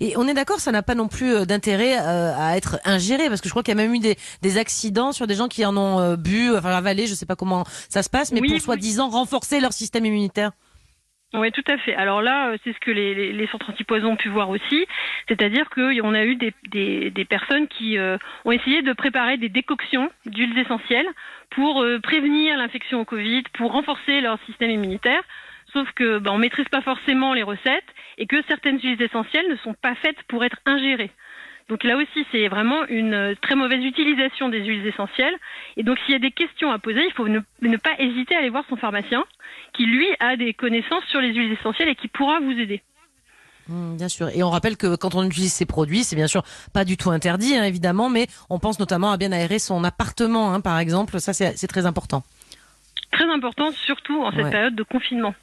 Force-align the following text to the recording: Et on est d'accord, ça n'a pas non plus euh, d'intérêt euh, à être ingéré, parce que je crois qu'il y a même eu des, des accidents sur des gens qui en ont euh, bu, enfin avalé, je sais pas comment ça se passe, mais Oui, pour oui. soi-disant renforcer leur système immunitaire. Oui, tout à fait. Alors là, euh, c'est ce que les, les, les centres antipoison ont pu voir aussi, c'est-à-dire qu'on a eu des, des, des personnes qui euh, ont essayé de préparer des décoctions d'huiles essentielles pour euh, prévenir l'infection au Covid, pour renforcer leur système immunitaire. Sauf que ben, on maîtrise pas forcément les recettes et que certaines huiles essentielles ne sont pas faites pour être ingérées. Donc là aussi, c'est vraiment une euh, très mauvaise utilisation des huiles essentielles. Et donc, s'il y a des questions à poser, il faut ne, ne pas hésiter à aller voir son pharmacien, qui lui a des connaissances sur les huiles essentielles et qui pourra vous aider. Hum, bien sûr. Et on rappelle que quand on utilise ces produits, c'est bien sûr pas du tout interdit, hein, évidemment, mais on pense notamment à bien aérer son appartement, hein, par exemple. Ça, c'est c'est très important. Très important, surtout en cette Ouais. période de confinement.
Et 0.00 0.14
on 0.16 0.26
est 0.26 0.34
d'accord, 0.34 0.58
ça 0.60 0.72
n'a 0.72 0.82
pas 0.82 0.94
non 0.94 1.08
plus 1.08 1.34
euh, 1.34 1.44
d'intérêt 1.44 1.98
euh, 1.98 2.32
à 2.36 2.56
être 2.56 2.78
ingéré, 2.84 3.28
parce 3.28 3.40
que 3.40 3.48
je 3.48 3.52
crois 3.52 3.62
qu'il 3.62 3.74
y 3.76 3.78
a 3.78 3.82
même 3.82 3.94
eu 3.94 3.98
des, 3.98 4.16
des 4.42 4.58
accidents 4.58 5.12
sur 5.12 5.26
des 5.26 5.34
gens 5.34 5.48
qui 5.48 5.64
en 5.66 5.76
ont 5.76 6.00
euh, 6.00 6.16
bu, 6.16 6.50
enfin 6.56 6.70
avalé, 6.70 7.06
je 7.06 7.14
sais 7.14 7.26
pas 7.26 7.36
comment 7.36 7.64
ça 7.88 8.02
se 8.02 8.08
passe, 8.10 8.32
mais 8.32 8.40
Oui, 8.40 8.48
pour 8.48 8.54
oui. 8.56 8.60
soi-disant 8.60 9.08
renforcer 9.10 9.60
leur 9.60 9.72
système 9.72 10.04
immunitaire. 10.06 10.52
Oui, 11.32 11.52
tout 11.52 11.62
à 11.68 11.78
fait. 11.78 11.94
Alors 11.94 12.22
là, 12.22 12.48
euh, 12.48 12.56
c'est 12.64 12.72
ce 12.72 12.80
que 12.80 12.90
les, 12.90 13.14
les, 13.14 13.32
les 13.32 13.46
centres 13.46 13.70
antipoison 13.70 14.12
ont 14.12 14.16
pu 14.16 14.28
voir 14.28 14.48
aussi, 14.50 14.84
c'est-à-dire 15.28 15.70
qu'on 15.70 16.12
a 16.14 16.24
eu 16.24 16.34
des, 16.34 16.52
des, 16.72 17.10
des 17.10 17.24
personnes 17.24 17.68
qui 17.68 17.98
euh, 17.98 18.18
ont 18.44 18.50
essayé 18.50 18.82
de 18.82 18.92
préparer 18.92 19.36
des 19.36 19.48
décoctions 19.48 20.10
d'huiles 20.26 20.58
essentielles 20.58 21.06
pour 21.50 21.82
euh, 21.82 22.00
prévenir 22.00 22.56
l'infection 22.56 23.00
au 23.00 23.04
Covid, 23.04 23.44
pour 23.54 23.70
renforcer 23.70 24.20
leur 24.20 24.38
système 24.46 24.70
immunitaire. 24.70 25.22
Sauf 25.72 25.90
que 25.92 26.18
ben, 26.18 26.32
on 26.32 26.38
maîtrise 26.38 26.68
pas 26.68 26.82
forcément 26.82 27.32
les 27.34 27.42
recettes 27.42 27.84
et 28.18 28.26
que 28.26 28.42
certaines 28.48 28.80
huiles 28.80 29.00
essentielles 29.00 29.48
ne 29.48 29.56
sont 29.56 29.74
pas 29.74 29.94
faites 29.94 30.20
pour 30.28 30.44
être 30.44 30.56
ingérées. 30.66 31.10
Donc 31.68 31.84
là 31.84 31.96
aussi, 31.96 32.26
c'est 32.32 32.48
vraiment 32.48 32.84
une 32.86 33.14
euh, 33.14 33.34
très 33.40 33.54
mauvaise 33.54 33.84
utilisation 33.84 34.48
des 34.48 34.64
huiles 34.64 34.84
essentielles. 34.86 35.34
Et 35.76 35.84
donc, 35.84 35.98
s'il 36.00 36.12
y 36.12 36.16
a 36.16 36.18
des 36.18 36.32
questions 36.32 36.72
à 36.72 36.80
poser, 36.80 37.04
il 37.06 37.12
faut 37.12 37.28
ne, 37.28 37.38
ne 37.62 37.76
pas 37.76 37.92
hésiter 37.98 38.34
à 38.34 38.38
aller 38.38 38.48
voir 38.48 38.64
son 38.68 38.76
pharmacien, 38.76 39.24
qui 39.72 39.86
lui 39.86 40.08
a 40.18 40.36
des 40.36 40.52
connaissances 40.52 41.04
sur 41.04 41.20
les 41.20 41.32
huiles 41.32 41.52
essentielles 41.52 41.88
et 41.88 41.94
qui 41.94 42.08
pourra 42.08 42.40
vous 42.40 42.50
aider. 42.50 42.82
Hum, 43.68 43.96
bien 43.96 44.08
sûr. 44.08 44.30
Et 44.30 44.42
on 44.42 44.50
rappelle 44.50 44.76
que 44.76 44.96
quand 44.96 45.14
on 45.14 45.22
utilise 45.22 45.52
ces 45.52 45.66
produits, 45.66 46.02
c'est 46.02 46.16
bien 46.16 46.26
sûr 46.26 46.42
pas 46.74 46.84
du 46.84 46.96
tout 46.96 47.10
interdit, 47.12 47.54
hein, 47.56 47.62
évidemment, 47.62 48.10
mais 48.10 48.26
on 48.48 48.58
pense 48.58 48.80
notamment 48.80 49.12
à 49.12 49.16
bien 49.16 49.30
aérer 49.30 49.60
son 49.60 49.84
appartement, 49.84 50.52
hein, 50.52 50.60
par 50.60 50.76
exemple. 50.80 51.20
Ça, 51.20 51.32
c'est 51.32 51.56
c'est 51.56 51.68
très 51.68 51.86
important. 51.86 52.24
Très 53.12 53.30
important, 53.30 53.70
surtout 53.86 54.22
en 54.24 54.32
cette 54.32 54.44
Ouais. 54.44 54.50
période 54.50 54.74
de 54.74 54.82
confinement. 54.82 55.34